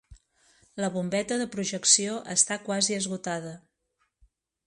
[0.83, 3.55] La bombeta de projecció està quasi esgotada.